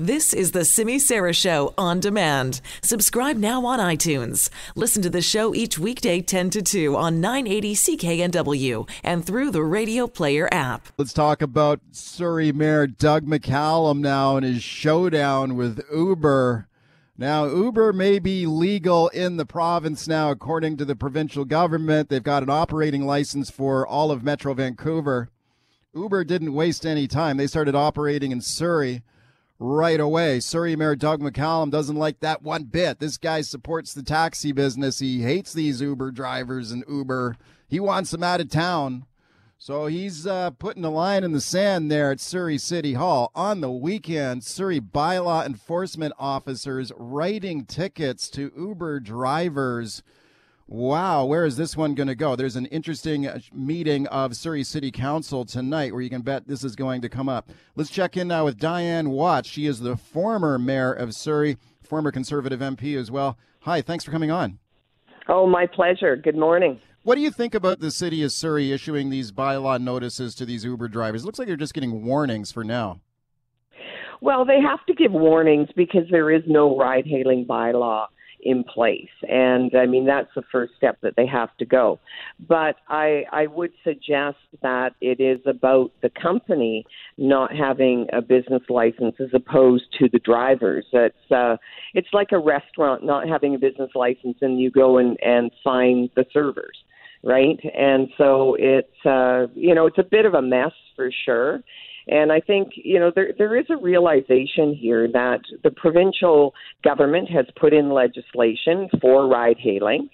This 0.00 0.32
is 0.32 0.52
the 0.52 0.64
Simi 0.64 0.98
Sara 0.98 1.34
Show 1.34 1.74
on 1.76 2.00
demand. 2.00 2.62
Subscribe 2.82 3.36
now 3.36 3.66
on 3.66 3.78
iTunes. 3.78 4.48
Listen 4.74 5.02
to 5.02 5.10
the 5.10 5.20
show 5.20 5.54
each 5.54 5.78
weekday 5.78 6.22
10 6.22 6.48
to 6.48 6.62
2 6.62 6.96
on 6.96 7.20
980 7.20 7.74
CKNW 7.74 8.88
and 9.04 9.26
through 9.26 9.50
the 9.50 9.62
Radio 9.62 10.06
Player 10.06 10.48
app. 10.50 10.88
Let's 10.96 11.12
talk 11.12 11.42
about 11.42 11.80
Surrey 11.90 12.50
Mayor 12.50 12.86
Doug 12.86 13.26
McCallum 13.26 13.98
now 13.98 14.38
and 14.38 14.46
his 14.46 14.62
showdown 14.62 15.54
with 15.54 15.84
Uber. 15.94 16.66
Now, 17.18 17.44
Uber 17.44 17.92
may 17.92 18.18
be 18.18 18.46
legal 18.46 19.08
in 19.08 19.36
the 19.36 19.44
province 19.44 20.08
now, 20.08 20.30
according 20.30 20.78
to 20.78 20.86
the 20.86 20.96
provincial 20.96 21.44
government. 21.44 22.08
They've 22.08 22.22
got 22.22 22.42
an 22.42 22.48
operating 22.48 23.04
license 23.04 23.50
for 23.50 23.86
all 23.86 24.10
of 24.10 24.24
Metro 24.24 24.54
Vancouver. 24.54 25.28
Uber 25.94 26.24
didn't 26.24 26.54
waste 26.54 26.86
any 26.86 27.06
time. 27.06 27.36
They 27.36 27.46
started 27.46 27.74
operating 27.74 28.32
in 28.32 28.40
Surrey 28.40 29.02
right 29.60 30.00
away. 30.00 30.40
Surrey 30.40 30.74
Mayor 30.74 30.96
Doug 30.96 31.20
McCallum 31.20 31.70
doesn't 31.70 31.96
like 31.96 32.20
that 32.20 32.42
one 32.42 32.64
bit. 32.64 32.98
This 32.98 33.18
guy 33.18 33.42
supports 33.42 33.92
the 33.92 34.02
taxi 34.02 34.52
business. 34.52 34.98
He 34.98 35.20
hates 35.20 35.52
these 35.52 35.82
Uber 35.82 36.10
drivers 36.12 36.72
and 36.72 36.82
Uber. 36.88 37.36
He 37.68 37.78
wants 37.78 38.10
them 38.10 38.24
out 38.24 38.40
of 38.40 38.48
town. 38.48 39.04
So 39.58 39.86
he's 39.86 40.26
uh, 40.26 40.52
putting 40.52 40.86
a 40.86 40.90
line 40.90 41.22
in 41.22 41.32
the 41.32 41.40
sand 41.40 41.90
there 41.90 42.10
at 42.10 42.18
Surrey 42.18 42.56
City 42.56 42.94
Hall. 42.94 43.30
On 43.34 43.60
the 43.60 43.70
weekend, 43.70 44.42
Surrey 44.42 44.80
bylaw 44.80 45.44
enforcement 45.44 46.14
officers 46.18 46.90
writing 46.96 47.66
tickets 47.66 48.30
to 48.30 48.50
Uber 48.56 49.00
drivers 49.00 50.02
Wow, 50.72 51.24
where 51.24 51.44
is 51.46 51.56
this 51.56 51.76
one 51.76 51.96
going 51.96 52.06
to 52.06 52.14
go? 52.14 52.36
There's 52.36 52.54
an 52.54 52.66
interesting 52.66 53.26
uh, 53.26 53.40
meeting 53.52 54.06
of 54.06 54.36
Surrey 54.36 54.62
City 54.62 54.92
Council 54.92 55.44
tonight 55.44 55.92
where 55.92 56.00
you 56.00 56.08
can 56.08 56.22
bet 56.22 56.46
this 56.46 56.62
is 56.62 56.76
going 56.76 57.00
to 57.00 57.08
come 57.08 57.28
up. 57.28 57.50
Let's 57.74 57.90
check 57.90 58.16
in 58.16 58.28
now 58.28 58.44
with 58.44 58.56
Dianne 58.56 59.08
Watts. 59.08 59.48
She 59.48 59.66
is 59.66 59.80
the 59.80 59.96
former 59.96 60.60
mayor 60.60 60.92
of 60.92 61.12
Surrey, 61.12 61.56
former 61.82 62.12
Conservative 62.12 62.60
MP 62.60 62.96
as 62.96 63.10
well. 63.10 63.36
Hi, 63.62 63.82
thanks 63.82 64.04
for 64.04 64.12
coming 64.12 64.30
on. 64.30 64.60
Oh, 65.28 65.44
my 65.44 65.66
pleasure. 65.66 66.14
Good 66.14 66.36
morning. 66.36 66.78
What 67.02 67.16
do 67.16 67.20
you 67.20 67.32
think 67.32 67.56
about 67.56 67.80
the 67.80 67.90
city 67.90 68.22
of 68.22 68.30
Surrey 68.30 68.70
issuing 68.70 69.10
these 69.10 69.32
bylaw 69.32 69.80
notices 69.80 70.36
to 70.36 70.46
these 70.46 70.64
Uber 70.64 70.86
drivers? 70.86 71.24
It 71.24 71.26
looks 71.26 71.40
like 71.40 71.48
they're 71.48 71.56
just 71.56 71.74
getting 71.74 72.04
warnings 72.04 72.52
for 72.52 72.62
now. 72.62 73.00
Well, 74.20 74.44
they 74.44 74.60
have 74.60 74.86
to 74.86 74.94
give 74.94 75.10
warnings 75.10 75.68
because 75.74 76.04
there 76.12 76.30
is 76.30 76.44
no 76.46 76.78
ride 76.78 77.08
hailing 77.08 77.44
bylaw 77.44 78.06
in 78.42 78.64
place. 78.64 79.08
And 79.28 79.74
I 79.74 79.86
mean, 79.86 80.06
that's 80.06 80.28
the 80.34 80.42
first 80.50 80.72
step 80.76 80.98
that 81.02 81.14
they 81.16 81.26
have 81.26 81.56
to 81.58 81.64
go. 81.64 81.98
But 82.48 82.76
I, 82.88 83.24
I 83.32 83.46
would 83.46 83.72
suggest 83.84 84.38
that 84.62 84.94
it 85.00 85.20
is 85.20 85.40
about 85.46 85.92
the 86.02 86.10
company 86.10 86.84
not 87.18 87.54
having 87.54 88.06
a 88.12 88.22
business 88.22 88.62
license 88.68 89.16
as 89.20 89.28
opposed 89.34 89.84
to 89.98 90.08
the 90.08 90.18
drivers. 90.18 90.86
It's, 90.92 91.30
uh, 91.30 91.56
it's 91.94 92.08
like 92.12 92.32
a 92.32 92.38
restaurant 92.38 93.04
not 93.04 93.28
having 93.28 93.54
a 93.54 93.58
business 93.58 93.90
license 93.94 94.38
and 94.40 94.60
you 94.60 94.70
go 94.70 94.98
and, 94.98 95.18
and 95.22 95.50
sign 95.62 96.10
the 96.16 96.24
servers. 96.32 96.78
Right. 97.22 97.60
And 97.76 98.08
so 98.16 98.56
it's, 98.58 99.04
uh, 99.04 99.48
you 99.54 99.74
know, 99.74 99.86
it's 99.86 99.98
a 99.98 100.02
bit 100.02 100.24
of 100.24 100.32
a 100.32 100.40
mess 100.40 100.72
for 100.96 101.10
sure. 101.26 101.60
And 102.08 102.32
I 102.32 102.40
think, 102.40 102.72
you 102.76 102.98
know, 102.98 103.12
there, 103.14 103.32
there 103.36 103.56
is 103.56 103.66
a 103.70 103.76
realization 103.76 104.74
here 104.74 105.08
that 105.12 105.40
the 105.62 105.70
provincial 105.70 106.54
government 106.82 107.28
has 107.30 107.46
put 107.58 107.72
in 107.72 107.90
legislation 107.90 108.88
for 109.00 109.26
ride 109.26 109.58
hailing. 109.58 110.08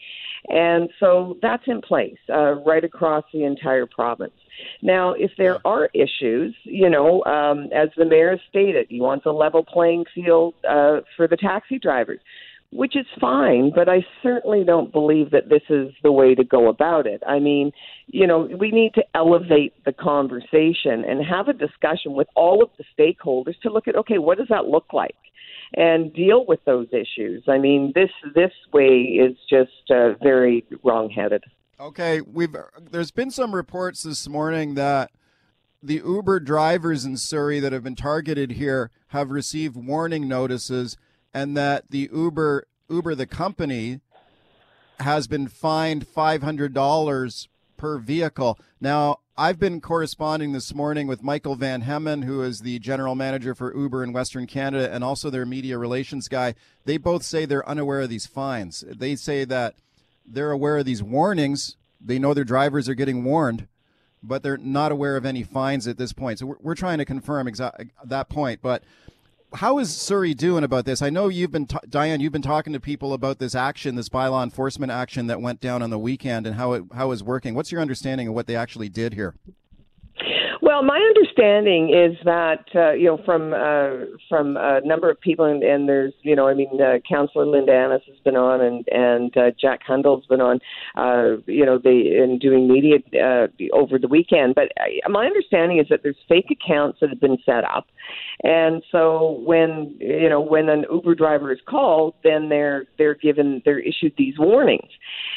And 0.49 0.91
so 1.01 1.39
that's 1.43 1.65
in 1.67 1.81
place 1.81 2.19
uh, 2.29 2.53
right 2.65 2.85
across 2.85 3.25
the 3.33 3.45
entire 3.45 3.87
province. 3.87 4.35
Now, 4.81 5.13
if 5.13 5.33
there 5.37 5.59
are 5.67 5.91
issues, 5.93 6.55
you 6.65 6.89
know, 6.89 7.25
um, 7.25 7.69
as 7.75 7.89
the 7.97 8.05
mayor 8.05 8.39
stated, 8.49 8.87
he 8.89 9.01
wants 9.01 9.27
a 9.27 9.31
level 9.31 9.65
playing 9.65 10.05
field 10.15 10.55
uh, 10.69 11.01
for 11.17 11.27
the 11.27 11.37
taxi 11.37 11.79
drivers 11.79 12.21
which 12.73 12.97
is 12.97 13.07
fine, 13.21 13.73
but 13.75 13.89
I 13.89 14.05
certainly 14.23 14.65
don't 14.65 14.93
believe 14.93 15.31
that 15.31 15.49
this 15.49 15.63
is 15.71 15.93
the 16.03 16.13
way 16.13 16.35
to 16.35 16.45
go 16.45 16.69
about 16.69 17.07
it. 17.07 17.23
I 17.27 17.39
mean, 17.39 17.73
you 18.07 18.27
know, 18.27 18.49
we 18.59 18.71
need 18.71 18.95
to 18.95 19.05
elevate 19.15 19.73
the 19.85 19.93
conversation 19.93 21.05
and 21.05 21.25
have 21.25 21.49
a 21.49 21.53
discussion 21.53 22.15
with 22.15 22.29
all 22.35 22.63
of 22.63 22.71
the 22.77 22.85
stakeholders 22.99 23.59
to 23.61 23.71
look 23.71 23.89
at 23.89 23.97
okay, 23.97 24.19
what 24.19 24.39
does 24.39 24.49
that 24.49 24.67
look 24.67 24.93
like? 24.93 25.17
And 25.75 26.13
deal 26.13 26.45
with 26.47 26.65
those 26.65 26.87
issues. 26.93 27.45
I 27.49 27.59
mean, 27.59 27.93
this 27.95 28.11
this 28.35 28.53
way 28.73 28.99
is 28.99 29.37
just 29.49 29.91
uh, 29.91 30.15
very 30.23 30.65
wrongheaded. 30.85 31.45
Okay, 31.79 32.21
we've 32.21 32.55
there's 32.91 33.11
been 33.11 33.31
some 33.31 33.55
reports 33.55 34.03
this 34.03 34.29
morning 34.29 34.75
that 34.75 35.11
the 35.83 36.03
Uber 36.05 36.41
drivers 36.41 37.05
in 37.05 37.17
Surrey 37.17 37.61
that 37.61 37.73
have 37.73 37.85
been 37.85 37.97
targeted 37.97 38.53
here 38.53 38.91
have 39.09 39.31
received 39.31 39.77
warning 39.77 40.27
notices 40.27 40.97
and 41.37 41.55
that 41.55 41.91
the 41.91 42.09
Uber 42.15 42.67
Uber 42.89 43.15
the 43.15 43.27
company 43.27 44.01
has 45.01 45.27
been 45.27 45.49
fined 45.49 46.09
five 46.09 46.43
hundred 46.43 46.73
dollars 46.73 47.49
per 47.77 47.99
vehicle. 47.99 48.59
Now, 48.81 49.19
I've 49.37 49.59
been 49.59 49.83
corresponding 49.83 50.53
this 50.53 50.75
morning 50.75 51.07
with 51.07 51.23
Michael 51.23 51.55
Van 51.55 51.83
Hemmen, 51.83 52.25
who 52.25 52.41
is 52.41 52.61
the 52.61 52.79
general 52.79 53.15
manager 53.15 53.55
for 53.55 53.77
Uber 53.77 54.03
in 54.03 54.15
Western 54.15 54.47
Canada 54.47 54.91
and 54.91 55.05
also 55.05 55.29
their 55.29 55.45
media 55.45 55.77
relations 55.77 56.27
guy. 56.27 56.55
They 56.87 56.97
both 56.97 57.23
say 57.23 57.45
they're 57.45 57.69
unaware 57.69 58.01
of 58.01 58.09
these 58.09 58.25
fines. 58.27 58.83
They 58.89 59.15
say 59.15 59.45
that 59.45 59.75
they're 60.27 60.53
aware 60.53 60.79
of 60.79 60.87
these 60.87 61.03
warnings. 61.03 61.77
They 62.01 62.19
know 62.19 62.33
their 62.33 62.45
drivers 62.45 62.89
are 62.89 62.95
getting 62.95 63.25
warned, 63.25 63.69
but 64.23 64.43
they're 64.43 64.57
not 64.57 64.91
aware 64.91 65.19
of 65.19 65.27
any 65.27 65.43
fines 65.43 65.87
at 65.87 65.99
this 65.99 66.15
point. 66.15 66.39
So 66.39 66.47
we're, 66.47 66.57
we're 66.63 66.75
trying 66.75 66.97
to 66.97 67.05
confirm 67.05 67.47
exa- 67.47 67.91
that 68.03 68.31
point. 68.31 68.61
But 68.63 68.85
how 69.55 69.79
is 69.79 69.97
Surrey 69.97 70.35
doing 70.35 70.65
about 70.65 70.85
this? 70.85 71.03
I 71.03 71.11
know 71.11 71.29
you've 71.29 71.51
been, 71.51 71.67
t- 71.67 71.77
Dianne, 71.89 72.21
you've 72.21 72.33
been 72.33 72.43
talking 72.43 72.73
to 72.73 72.81
people 72.81 73.13
about 73.13 73.39
this 73.39 73.55
action, 73.55 73.95
this 73.95 74.09
bylaw 74.09 74.43
enforcement 74.43 74.93
action 74.93 75.27
that 75.29 75.41
went 75.41 75.61
down 75.61 75.83
on 75.83 75.91
the 75.91 75.99
weekend 75.99 76.47
and 76.47 76.57
how 76.57 76.73
it 76.73 76.85
how 76.95 77.11
is 77.13 77.23
working. 77.23 77.55
What's 77.55 77.73
your 77.73 77.81
understanding 77.81 78.29
of 78.29 78.35
what 78.35 78.47
they 78.47 78.57
actually 78.57 78.89
did 78.89 79.15
here? 79.15 79.35
Well, 80.67 80.83
my 80.83 80.99
understanding 80.99 81.91
is 81.91 82.19
that 82.25 82.65
uh, 82.75 82.91
you 82.91 83.05
know 83.05 83.21
from 83.25 83.55
uh, 83.55 84.17
from 84.29 84.57
a 84.57 84.81
number 84.85 85.09
of 85.09 85.21
people, 85.21 85.45
and, 85.45 85.63
and 85.63 85.89
there's 85.89 86.13
you 86.23 86.35
know 86.35 86.49
I 86.49 86.55
mean 86.55 86.81
uh, 86.83 86.99
Councillor 87.09 87.47
Linda 87.47 87.71
Annis 87.71 88.03
has 88.09 88.17
been 88.25 88.35
on, 88.35 88.61
and 88.61 88.85
and 88.91 89.37
uh, 89.37 89.53
Jack 89.61 89.83
Hundial's 89.89 90.27
been 90.27 90.41
on, 90.41 90.59
uh, 90.97 91.41
you 91.47 91.65
know 91.65 91.79
they 91.79 92.19
in 92.21 92.41
doing 92.41 92.67
media 92.67 92.97
uh, 93.15 93.47
over 93.73 93.97
the 93.97 94.09
weekend. 94.09 94.57
But 94.57 94.73
uh, 94.81 95.09
my 95.09 95.27
understanding 95.27 95.79
is 95.79 95.87
that 95.89 96.01
there's 96.03 96.17
fake 96.29 96.51
accounts 96.51 96.99
that 97.01 97.11
have 97.11 97.21
been 97.21 97.39
set 97.47 97.63
up, 97.63 97.87
and 98.43 98.83
so 98.91 99.41
when 99.47 99.95
you 100.01 100.29
know 100.29 100.41
when 100.41 100.69
an 100.69 100.85
Uber 100.93 101.15
driver 101.15 101.53
is 101.53 101.61
called, 101.69 102.15
then 102.25 102.49
they're 102.49 102.87
they're 102.99 103.15
given 103.15 103.63
they're 103.65 103.79
issued 103.79 104.15
these 104.19 104.35
warnings, 104.37 104.91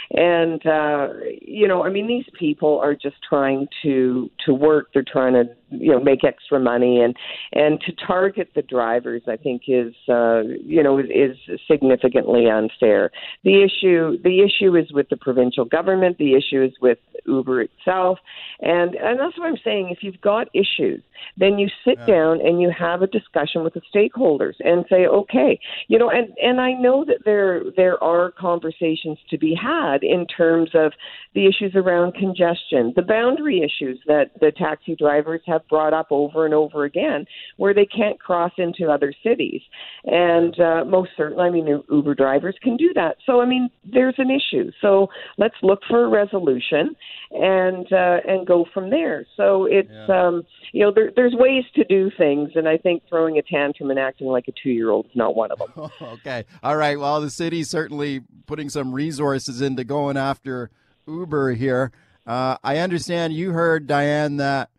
and 0.09 0.65
uh, 0.65 1.09
you 1.39 1.67
know 1.67 1.83
I 1.83 1.91
mean 1.91 2.07
these 2.07 2.25
people 2.39 2.79
are 2.79 2.95
just 2.95 3.17
trying 3.29 3.67
to 3.83 4.31
to 4.47 4.55
work. 4.55 4.87
They're 4.91 5.03
trying 5.03 5.18
to 5.19 5.58
you 5.71 5.91
know 5.91 5.99
make 5.99 6.23
extra 6.23 6.59
money 6.59 7.01
and 7.01 7.15
and 7.53 7.79
to 7.81 7.93
target 8.05 8.51
the 8.55 8.61
drivers 8.61 9.23
I 9.27 9.37
think 9.37 9.63
is 9.67 9.93
uh, 10.07 10.41
you 10.63 10.83
know 10.83 10.99
is 10.99 11.37
significantly 11.69 12.49
unfair. 12.49 13.11
The 13.43 13.63
issue 13.63 14.21
the 14.23 14.41
issue 14.41 14.75
is 14.75 14.91
with 14.91 15.09
the 15.09 15.17
provincial 15.17 15.65
government. 15.65 16.17
The 16.17 16.35
issue 16.35 16.63
is 16.63 16.73
with 16.81 16.97
Uber 17.25 17.61
itself, 17.61 18.19
and 18.61 18.95
and 18.95 19.19
that's 19.19 19.37
what 19.37 19.47
I'm 19.47 19.57
saying. 19.63 19.89
If 19.91 19.99
you've 20.01 20.21
got 20.21 20.47
issues, 20.53 21.01
then 21.37 21.59
you 21.59 21.67
sit 21.85 21.97
yeah. 21.99 22.05
down 22.05 22.41
and 22.41 22.61
you 22.61 22.71
have 22.77 23.01
a 23.01 23.07
discussion 23.07 23.63
with 23.63 23.73
the 23.73 23.81
stakeholders 23.93 24.53
and 24.59 24.85
say, 24.89 25.05
okay, 25.05 25.59
you 25.87 25.97
know, 25.97 26.09
and 26.09 26.29
and 26.41 26.59
I 26.59 26.73
know 26.73 27.05
that 27.05 27.19
there 27.25 27.63
there 27.75 28.01
are 28.03 28.31
conversations 28.31 29.17
to 29.29 29.37
be 29.37 29.55
had 29.55 30.03
in 30.03 30.25
terms 30.27 30.71
of 30.73 30.93
the 31.33 31.47
issues 31.47 31.75
around 31.75 32.13
congestion, 32.13 32.93
the 32.95 33.01
boundary 33.01 33.59
issues 33.59 33.99
that 34.07 34.31
the 34.39 34.51
taxi 34.51 34.95
drivers 34.95 35.41
have 35.45 35.58
brought 35.67 35.93
up 35.93 36.07
over 36.11 36.45
and 36.45 36.53
over 36.53 36.83
again, 36.83 37.25
where 37.57 37.73
they 37.73 37.85
can't 37.85 38.19
cross 38.19 38.51
into 38.57 38.89
other 38.89 39.13
cities. 39.23 39.61
And 40.05 40.59
uh, 40.59 40.85
most 40.85 41.11
certainly, 41.17 41.45
I 41.45 41.49
mean, 41.49 41.83
Uber 41.89 42.15
drivers 42.15 42.55
can 42.61 42.77
do 42.77 42.91
that. 42.95 43.17
So, 43.25 43.41
I 43.41 43.45
mean, 43.45 43.69
there's 43.83 44.15
an 44.17 44.29
issue. 44.29 44.71
So 44.81 45.07
let's 45.37 45.55
look 45.61 45.79
for 45.87 46.05
a 46.05 46.09
resolution 46.09 46.95
and 47.31 47.91
uh, 47.91 48.17
and 48.27 48.45
go 48.47 48.65
from 48.73 48.89
there. 48.89 49.25
So 49.37 49.65
it's 49.65 49.89
yeah. 49.91 50.27
um, 50.27 50.43
you 50.71 50.83
know 50.83 50.91
there, 50.93 51.11
there's 51.15 51.33
ways 51.33 51.63
to 51.75 51.83
do 51.83 52.09
things, 52.17 52.51
and 52.55 52.67
I 52.67 52.77
think 52.77 53.03
throwing 53.07 53.37
a 53.37 53.41
tantrum 53.41 53.89
and 53.89 53.99
acting 53.99 54.27
like 54.27 54.47
a 54.47 54.51
two 54.51 54.71
year 54.71 54.89
old 54.89 55.05
is 55.07 55.15
not 55.15 55.35
one 55.35 55.51
of 55.51 55.59
them. 55.59 55.89
okay, 56.01 56.45
all 56.63 56.75
right. 56.75 56.99
Well, 56.99 57.21
the 57.21 57.29
city's 57.29 57.69
certainly 57.69 58.21
putting 58.47 58.69
some 58.69 58.93
resources 58.93 59.61
into 59.61 59.83
going 59.83 60.17
after 60.17 60.71
Uber 61.07 61.53
here. 61.53 61.91
Uh, 62.25 62.57
I 62.63 62.77
understand 62.77 63.33
you 63.33 63.51
heard 63.51 63.87
Dianne 63.87 64.37
that 64.37 64.69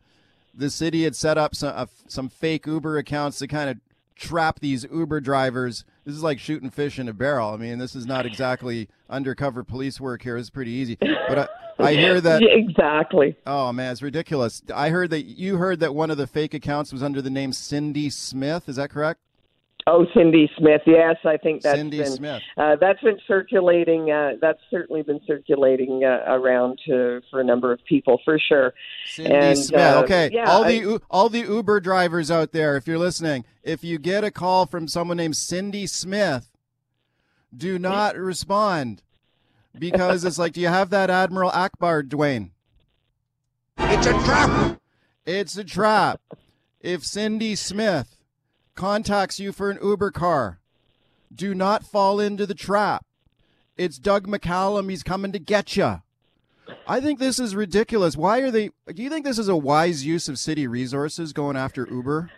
the 0.54 0.70
city 0.70 1.04
had 1.04 1.16
set 1.16 1.38
up 1.38 1.54
some 1.54 1.72
uh, 1.74 1.86
some 2.08 2.28
fake 2.28 2.66
Uber 2.66 2.98
accounts 2.98 3.38
to 3.38 3.46
kind 3.46 3.70
of 3.70 3.78
trap 4.16 4.60
these 4.60 4.84
Uber 4.92 5.20
drivers. 5.20 5.84
This 6.04 6.14
is 6.14 6.22
like 6.22 6.38
shooting 6.38 6.70
fish 6.70 6.98
in 6.98 7.08
a 7.08 7.12
barrel. 7.12 7.50
I 7.50 7.56
mean, 7.56 7.78
this 7.78 7.96
is 7.96 8.06
not 8.06 8.26
exactly 8.26 8.88
undercover 9.08 9.64
police 9.64 10.00
work 10.00 10.22
here. 10.22 10.36
It's 10.36 10.50
pretty 10.50 10.72
easy. 10.72 10.96
But 11.00 11.38
I, 11.38 11.48
I 11.78 11.94
hear 11.96 12.20
that 12.20 12.42
exactly. 12.42 13.36
Oh 13.46 13.72
man, 13.72 13.92
it's 13.92 14.02
ridiculous. 14.02 14.62
I 14.74 14.90
heard 14.90 15.10
that 15.10 15.22
you 15.22 15.56
heard 15.56 15.80
that 15.80 15.94
one 15.94 16.10
of 16.10 16.18
the 16.18 16.26
fake 16.26 16.54
accounts 16.54 16.92
was 16.92 17.02
under 17.02 17.22
the 17.22 17.30
name 17.30 17.52
Cindy 17.52 18.10
Smith. 18.10 18.68
Is 18.68 18.76
that 18.76 18.90
correct? 18.90 19.20
Oh, 19.92 20.06
Cindy 20.14 20.48
Smith. 20.56 20.82
Yes, 20.86 21.16
I 21.24 21.36
think 21.36 21.62
that's 21.62 21.76
Cindy 21.78 21.98
been 21.98 22.06
Smith. 22.12 22.42
uh, 22.56 22.76
that's 22.80 23.00
been 23.02 23.18
circulating. 23.26 24.10
Uh, 24.10 24.32
that's 24.40 24.60
certainly 24.70 25.02
been 25.02 25.20
circulating 25.26 26.04
uh, 26.04 26.22
around 26.32 26.78
to, 26.86 27.20
for 27.30 27.40
a 27.40 27.44
number 27.44 27.72
of 27.72 27.80
people 27.88 28.20
for 28.24 28.38
sure. 28.38 28.72
Cindy 29.06 29.34
And, 29.34 29.58
Smith. 29.58 29.80
uh, 29.80 30.02
okay, 30.04 30.30
yeah, 30.32 30.48
all 30.48 30.64
I- 30.64 30.78
the 30.78 31.00
all 31.10 31.28
the 31.28 31.40
Uber 31.40 31.80
drivers 31.80 32.30
out 32.30 32.52
there, 32.52 32.76
if 32.76 32.86
you're 32.86 32.98
listening, 32.98 33.44
if 33.64 33.82
you 33.82 33.98
get 33.98 34.22
a 34.22 34.30
call 34.30 34.64
from 34.66 34.86
someone 34.86 35.16
named 35.16 35.36
Cindy 35.36 35.86
Smith, 35.88 36.50
do 37.56 37.78
not 37.78 38.16
respond 38.16 39.02
because 39.76 40.24
it's 40.24 40.38
like, 40.38 40.52
do 40.52 40.60
you 40.60 40.68
have 40.68 40.90
that 40.90 41.10
Admiral 41.10 41.50
Ackbar, 41.50 42.02
Dwayne? 42.08 42.50
It's 43.78 44.06
a 44.06 44.12
trap. 44.24 44.80
It's 45.26 45.56
a 45.56 45.64
trap. 45.64 46.20
If 46.80 47.04
Cindy 47.04 47.56
Smith 47.56 48.16
contacts 48.80 49.38
you 49.38 49.52
for 49.52 49.70
an 49.70 49.78
Uber 49.82 50.10
car, 50.10 50.58
do 51.34 51.54
not 51.54 51.84
fall 51.84 52.18
into 52.18 52.46
the 52.46 52.54
trap. 52.54 53.04
It's 53.76 53.98
Doug 53.98 54.26
McCallum. 54.26 54.88
He's 54.88 55.02
coming 55.02 55.32
to 55.32 55.38
get 55.38 55.76
you. 55.76 56.00
I 56.88 57.00
think 57.00 57.18
this 57.18 57.38
is 57.38 57.54
ridiculous. 57.54 58.16
Why 58.16 58.38
are 58.38 58.50
they? 58.50 58.70
Do 58.86 59.02
you 59.02 59.10
think 59.10 59.26
this 59.26 59.38
is 59.38 59.48
a 59.48 59.56
wise 59.56 60.06
use 60.06 60.30
of 60.30 60.38
city 60.38 60.66
resources 60.66 61.34
going 61.34 61.58
after 61.58 61.86
Uber? 61.90 62.30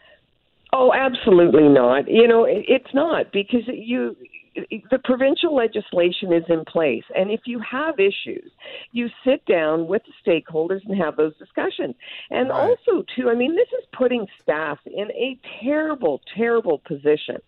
Oh, 0.73 0.93
absolutely 0.93 1.69
not. 1.69 2.09
You 2.09 2.27
know, 2.27 2.45
it's 2.49 2.93
not 2.93 3.31
because 3.31 3.63
you 3.69 4.17
the 4.55 4.99
provincial 5.05 5.55
legislation 5.55 6.33
is 6.33 6.45
in 6.49 6.65
place 6.65 7.05
and 7.15 7.31
if 7.31 7.41
you 7.47 7.61
have 7.61 7.95
issues 7.99 8.51
you 8.93 9.09
sit 9.25 9.45
down 9.47 9.87
with 9.87 10.03
the 10.05 10.31
stakeholders 10.31 10.81
and 10.87 10.97
have 10.97 11.17
those 11.17 11.37
discussions 11.39 11.95
and 12.31 12.49
Right. 12.49 12.59
also 12.61 13.05
too 13.17 13.29
i 13.31 13.35
mean 13.35 13.55
this 13.55 13.69
is 13.79 13.87
putting 13.97 14.27
staff 14.43 14.79
in 14.87 15.11
a 15.13 15.39
terrible 15.63 16.21
terrible 16.37 16.79
position 16.87 17.39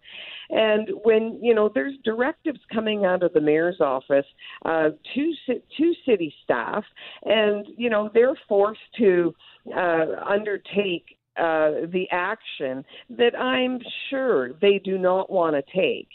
and 0.51 0.89
when 1.03 1.39
you 1.43 1.55
know 1.55 1.71
there's 1.75 1.95
directives 2.05 2.61
coming 2.73 3.05
out 3.05 3.23
of 3.23 3.33
the 3.33 3.41
mayor's 3.41 3.81
office 3.81 4.27
uh, 4.65 4.91
to 5.15 5.33
to 5.47 5.95
city 6.07 6.33
staff, 6.43 6.85
and 7.25 7.67
you 7.77 7.91
know 7.91 8.11
they're 8.13 8.39
forced 8.49 8.81
to 8.99 9.35
uh, 9.75 10.07
undertake 10.29 11.17
uh, 11.37 11.87
the 11.93 12.07
action 12.11 12.85
that 13.11 13.39
I'm 13.39 13.81
sure 14.11 14.53
they 14.61 14.81
do 14.85 14.99
not 14.99 15.31
want 15.31 15.57
to 15.57 15.63
take. 15.75 16.09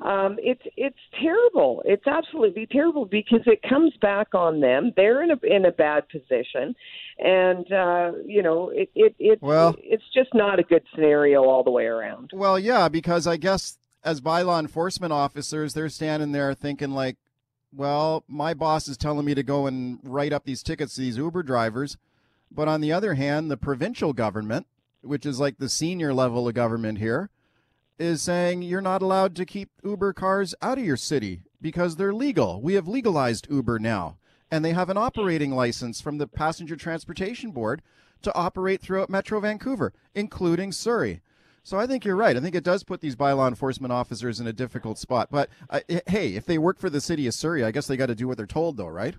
Um, 0.00 0.36
it's 0.38 0.62
it's 0.76 0.98
terrible. 1.20 1.82
It's 1.86 2.06
absolutely 2.06 2.66
terrible 2.66 3.06
because 3.06 3.40
it 3.46 3.62
comes 3.62 3.94
back 4.00 4.34
on 4.34 4.60
them. 4.60 4.92
They're 4.94 5.22
in 5.22 5.30
a 5.30 5.38
in 5.42 5.64
a 5.64 5.72
bad 5.72 6.08
position, 6.08 6.74
and 7.18 7.72
uh, 7.72 8.12
you 8.26 8.42
know 8.42 8.68
it 8.68 8.90
it 8.94 9.14
it's 9.18 9.40
Well- 9.40 9.74
it's 9.82 10.04
just 10.12 10.34
not 10.34 10.58
a 10.58 10.62
good 10.62 10.82
scenario 10.94 11.44
all 11.44 11.64
the 11.64 11.70
way 11.70 11.86
around. 11.86 12.30
Well, 12.34 12.58
yeah, 12.58 12.88
because 12.88 13.26
I 13.26 13.38
guess 13.38 13.78
as 14.04 14.20
bylaw 14.20 14.60
enforcement 14.60 15.12
officers, 15.12 15.72
they're 15.72 15.88
standing 15.88 16.32
there 16.32 16.52
thinking 16.52 16.90
like, 16.90 17.16
well, 17.74 18.22
my 18.28 18.52
boss 18.54 18.88
is 18.88 18.96
telling 18.96 19.24
me 19.24 19.34
to 19.34 19.42
go 19.42 19.66
and 19.66 19.98
write 20.02 20.32
up 20.32 20.44
these 20.44 20.62
tickets 20.62 20.94
to 20.94 21.00
these 21.00 21.16
Uber 21.16 21.42
drivers, 21.42 21.96
but 22.50 22.68
on 22.68 22.80
the 22.82 22.92
other 22.92 23.14
hand, 23.14 23.50
the 23.50 23.56
provincial 23.56 24.12
government, 24.12 24.66
which 25.00 25.24
is 25.26 25.40
like 25.40 25.56
the 25.58 25.68
senior 25.68 26.12
level 26.14 26.46
of 26.46 26.54
government 26.54 26.98
here, 26.98 27.30
is 27.98 28.22
saying 28.22 28.62
you're 28.62 28.80
not 28.80 29.02
allowed 29.02 29.34
to 29.36 29.46
keep 29.46 29.70
Uber 29.82 30.12
cars 30.12 30.54
out 30.60 30.78
of 30.78 30.84
your 30.84 30.96
city 30.96 31.42
because 31.60 31.96
they're 31.96 32.14
legal. 32.14 32.60
We 32.60 32.74
have 32.74 32.88
legalized 32.88 33.48
Uber 33.50 33.78
now, 33.78 34.18
and 34.50 34.64
they 34.64 34.72
have 34.72 34.90
an 34.90 34.96
operating 34.96 35.52
license 35.52 36.00
from 36.00 36.18
the 36.18 36.26
Passenger 36.26 36.76
Transportation 36.76 37.50
Board 37.50 37.82
to 38.22 38.34
operate 38.34 38.80
throughout 38.80 39.10
Metro 39.10 39.40
Vancouver, 39.40 39.92
including 40.14 40.72
Surrey. 40.72 41.20
So 41.62 41.78
I 41.78 41.86
think 41.86 42.04
you're 42.04 42.14
right. 42.14 42.36
I 42.36 42.40
think 42.40 42.54
it 42.54 42.62
does 42.62 42.84
put 42.84 43.00
these 43.00 43.16
bylaw 43.16 43.48
enforcement 43.48 43.92
officers 43.92 44.38
in 44.38 44.46
a 44.46 44.52
difficult 44.52 44.98
spot. 44.98 45.28
But 45.30 45.48
uh, 45.68 45.80
hey, 46.06 46.34
if 46.34 46.46
they 46.46 46.58
work 46.58 46.78
for 46.78 46.88
the 46.88 47.00
city 47.00 47.26
of 47.26 47.34
Surrey, 47.34 47.64
I 47.64 47.72
guess 47.72 47.88
they 47.88 47.96
got 47.96 48.06
to 48.06 48.14
do 48.14 48.28
what 48.28 48.36
they're 48.36 48.46
told, 48.46 48.76
though, 48.76 48.86
right? 48.86 49.16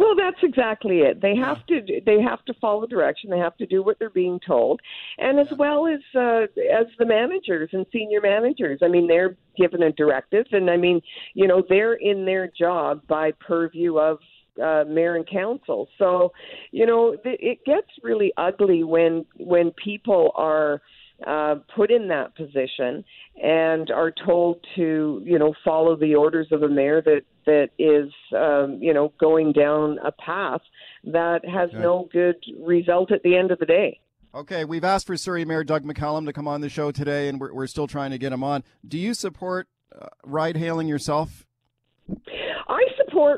Well, 0.00 0.14
that's 0.16 0.42
exactly 0.42 1.00
it. 1.00 1.20
They 1.20 1.36
have 1.36 1.66
to 1.66 2.00
they 2.06 2.22
have 2.22 2.42
to 2.46 2.54
follow 2.54 2.86
direction. 2.86 3.28
They 3.28 3.36
have 3.36 3.58
to 3.58 3.66
do 3.66 3.82
what 3.82 3.98
they're 3.98 4.08
being 4.08 4.40
told, 4.46 4.80
and 5.18 5.38
as 5.38 5.48
well 5.58 5.86
as 5.86 6.00
uh, 6.14 6.44
as 6.74 6.86
the 6.98 7.04
managers 7.04 7.68
and 7.74 7.84
senior 7.92 8.22
managers. 8.22 8.80
I 8.82 8.88
mean, 8.88 9.06
they're 9.06 9.36
given 9.58 9.82
a 9.82 9.92
directive, 9.92 10.46
and 10.52 10.70
I 10.70 10.78
mean, 10.78 11.02
you 11.34 11.46
know, 11.46 11.62
they're 11.68 11.92
in 11.92 12.24
their 12.24 12.50
job 12.58 13.02
by 13.08 13.32
purview 13.46 13.98
of 13.98 14.20
uh, 14.62 14.84
mayor 14.88 15.16
and 15.16 15.28
council. 15.28 15.86
So, 15.98 16.32
you 16.70 16.86
know, 16.86 17.14
th- 17.22 17.38
it 17.38 17.58
gets 17.66 17.88
really 18.02 18.32
ugly 18.38 18.84
when 18.84 19.26
when 19.36 19.70
people 19.72 20.32
are 20.34 20.80
uh, 21.26 21.56
put 21.74 21.90
in 21.90 22.08
that 22.08 22.34
position 22.34 23.04
and 23.42 23.90
are 23.90 24.12
told 24.24 24.64
to, 24.76 25.22
you 25.24 25.38
know, 25.38 25.54
follow 25.64 25.96
the 25.96 26.14
orders 26.14 26.48
of 26.50 26.62
a 26.62 26.68
mayor 26.68 27.02
that 27.02 27.22
that 27.46 27.70
is, 27.78 28.12
um, 28.36 28.78
you 28.82 28.92
know, 28.92 29.12
going 29.18 29.52
down 29.52 29.98
a 30.04 30.12
path 30.12 30.60
that 31.04 31.40
has 31.44 31.70
no 31.72 32.08
good 32.12 32.36
result 32.60 33.10
at 33.10 33.22
the 33.22 33.36
end 33.36 33.50
of 33.50 33.58
the 33.58 33.66
day. 33.66 33.98
Okay, 34.32 34.64
we've 34.64 34.84
asked 34.84 35.06
for 35.06 35.16
Surrey 35.16 35.44
Mayor 35.44 35.64
Doug 35.64 35.84
McCallum 35.84 36.26
to 36.26 36.32
come 36.32 36.46
on 36.46 36.60
the 36.60 36.68
show 36.68 36.92
today, 36.92 37.28
and 37.28 37.40
we're, 37.40 37.52
we're 37.52 37.66
still 37.66 37.88
trying 37.88 38.12
to 38.12 38.18
get 38.18 38.32
him 38.32 38.44
on. 38.44 38.62
Do 38.86 38.98
you 38.98 39.14
support 39.14 39.66
uh, 39.98 40.06
ride 40.24 40.56
hailing 40.56 40.86
yourself? 40.86 41.46
I 42.68 42.84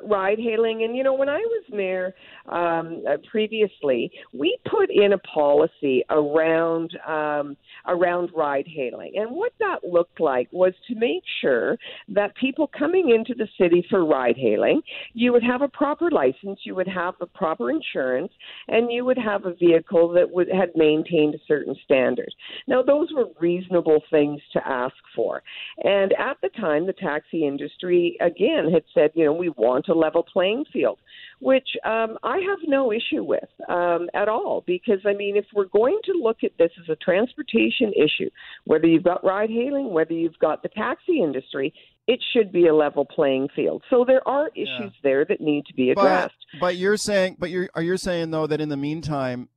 ride 0.04 0.38
hailing, 0.38 0.82
and 0.84 0.96
you 0.96 1.02
know, 1.02 1.14
when 1.14 1.28
I 1.28 1.38
was 1.38 1.64
mayor 1.70 2.14
um, 2.48 3.02
uh, 3.08 3.16
previously, 3.30 4.10
we 4.32 4.56
put 4.70 4.90
in 4.90 5.12
a 5.12 5.18
policy 5.18 6.04
around 6.10 6.90
um, 7.06 7.56
around 7.86 8.30
ride 8.34 8.66
hailing, 8.66 9.12
and 9.16 9.30
what 9.30 9.52
that 9.58 9.78
looked 9.84 10.20
like 10.20 10.48
was 10.52 10.72
to 10.88 10.94
make 10.94 11.22
sure 11.40 11.76
that 12.08 12.34
people 12.36 12.70
coming 12.78 13.10
into 13.10 13.34
the 13.34 13.48
city 13.60 13.84
for 13.88 14.04
ride 14.04 14.36
hailing, 14.36 14.80
you 15.14 15.32
would 15.32 15.42
have 15.42 15.62
a 15.62 15.68
proper 15.68 16.10
license, 16.10 16.60
you 16.64 16.74
would 16.74 16.88
have 16.88 17.14
a 17.20 17.26
proper 17.26 17.70
insurance, 17.70 18.32
and 18.68 18.92
you 18.92 19.04
would 19.04 19.18
have 19.18 19.44
a 19.44 19.54
vehicle 19.54 20.08
that 20.12 20.30
would 20.30 20.48
had 20.48 20.70
maintained 20.74 21.34
a 21.34 21.38
certain 21.46 21.74
standard. 21.84 22.32
Now, 22.66 22.82
those 22.82 23.08
were 23.14 23.26
reasonable 23.40 24.02
things 24.10 24.40
to 24.52 24.60
ask 24.66 24.94
for, 25.14 25.42
and 25.78 26.12
at 26.18 26.36
the 26.42 26.50
time, 26.50 26.86
the 26.86 26.92
taxi 26.92 27.46
industry 27.46 28.16
again 28.20 28.70
had 28.72 28.84
said, 28.94 29.10
you 29.14 29.24
know, 29.24 29.32
we 29.32 29.48
want 29.50 29.71
a 29.88 29.94
level 29.94 30.22
playing 30.22 30.64
field, 30.72 30.98
which 31.40 31.68
um, 31.84 32.18
I 32.22 32.38
have 32.38 32.58
no 32.66 32.92
issue 32.92 33.24
with 33.24 33.48
um, 33.68 34.08
at 34.14 34.28
all. 34.28 34.62
Because 34.66 35.00
I 35.06 35.12
mean, 35.14 35.36
if 35.36 35.46
we're 35.54 35.66
going 35.66 35.98
to 36.04 36.12
look 36.12 36.38
at 36.44 36.52
this 36.58 36.70
as 36.82 36.88
a 36.88 36.96
transportation 36.96 37.92
issue, 37.96 38.30
whether 38.64 38.86
you've 38.86 39.04
got 39.04 39.24
ride 39.24 39.50
hailing, 39.50 39.92
whether 39.92 40.12
you've 40.12 40.38
got 40.38 40.62
the 40.62 40.68
taxi 40.68 41.20
industry, 41.22 41.72
it 42.06 42.20
should 42.32 42.52
be 42.52 42.66
a 42.66 42.74
level 42.74 43.04
playing 43.04 43.48
field. 43.54 43.82
So 43.90 44.04
there 44.06 44.26
are 44.26 44.48
issues 44.54 44.92
there 45.02 45.24
that 45.24 45.40
need 45.40 45.66
to 45.66 45.74
be 45.74 45.90
addressed. 45.90 46.34
But, 46.54 46.60
but 46.60 46.76
you're 46.76 46.96
saying, 46.96 47.36
but 47.38 47.50
you're 47.50 47.68
are 47.74 47.82
you 47.82 47.96
saying 47.96 48.30
though 48.30 48.46
that 48.46 48.60
in 48.60 48.68
the 48.68 48.76
meantime, 48.76 49.48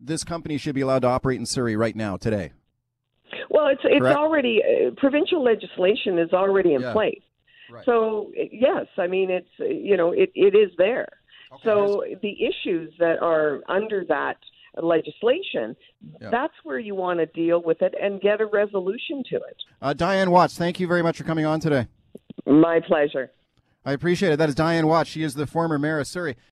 this 0.00 0.24
company 0.24 0.58
should 0.58 0.74
be 0.74 0.80
allowed 0.80 1.00
to 1.02 1.08
operate 1.08 1.38
in 1.38 1.46
Surrey 1.46 1.76
right 1.76 1.96
now 1.96 2.16
today? 2.16 2.52
Well, 3.50 3.68
it's 3.68 3.82
it's 3.84 4.00
Correct. 4.00 4.16
already 4.18 4.60
uh, 4.62 4.90
provincial 4.96 5.42
legislation 5.42 6.18
is 6.18 6.32
already 6.32 6.74
in 6.74 6.80
Yeah. 6.80 6.92
place. 6.92 7.22
Right. 7.70 7.84
So 7.84 8.32
yes, 8.34 8.86
I 8.98 9.06
mean 9.06 9.30
it's 9.30 9.48
you 9.58 9.96
know 9.96 10.12
it, 10.12 10.30
it 10.34 10.54
is 10.54 10.70
there. 10.78 11.08
so 11.62 12.04
the 12.22 12.36
issues 12.44 12.92
that 12.98 13.20
are 13.22 13.60
under 13.68 14.04
that 14.08 14.36
legislation, 14.82 15.76
Yeah. 16.20 16.30
that's 16.30 16.54
where 16.64 16.78
you 16.78 16.94
want 16.94 17.20
to 17.20 17.26
deal 17.26 17.62
with 17.62 17.80
it 17.82 17.94
and 18.00 18.20
get 18.20 18.40
a 18.40 18.46
resolution 18.46 19.22
to 19.30 19.36
it. 19.36 19.56
Uh, 19.80 19.94
Dianne 19.94 20.28
Watts, 20.28 20.56
thank 20.58 20.80
you 20.80 20.86
very 20.86 21.02
much 21.02 21.16
for 21.18 21.24
coming 21.24 21.46
on 21.46 21.60
today. 21.60 21.86
My 22.46 22.80
pleasure. 22.80 23.30
I 23.86 23.92
appreciate 23.92 24.32
it. 24.32 24.36
That 24.36 24.48
is 24.48 24.54
Dianne 24.54 24.86
Watts. 24.86 25.10
She 25.10 25.22
is 25.22 25.34
the 25.34 25.46
former 25.46 25.78
mayor 25.78 26.00
of 26.00 26.06
Surrey. 26.06 26.36